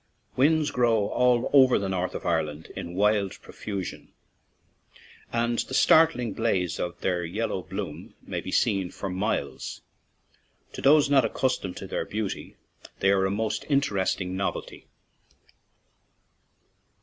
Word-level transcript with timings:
"Whins" 0.33 0.71
grow 0.71 1.09
all 1.09 1.51
over 1.53 1.77
the 1.77 1.87
north 1.87 2.15
of 2.15 2.25
Ireland 2.25 2.71
in 2.75 2.95
wild 2.95 3.39
profusion, 3.43 4.11
and 5.31 5.59
the 5.59 5.75
startling 5.75 6.33
blaze 6.33 6.79
of 6.79 6.99
their 7.01 7.19
bright 7.21 7.31
yellow 7.31 7.61
bloom 7.61 8.15
may 8.23 8.41
be 8.41 8.51
seen 8.51 8.89
for 8.89 9.11
miles; 9.11 9.81
to 10.73 10.81
those 10.81 11.07
not 11.07 11.23
accustomed 11.23 11.77
to 11.77 11.85
their 11.85 12.05
beauty 12.05 12.55
they 12.99 13.11
are 13.11 13.27
a 13.27 13.29
most 13.29 13.63
interesting 13.69 14.35
novelty. 14.35 14.87